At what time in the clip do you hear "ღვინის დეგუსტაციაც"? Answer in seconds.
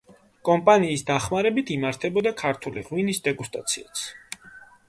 2.89-4.07